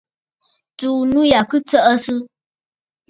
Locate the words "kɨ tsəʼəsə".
1.49-2.13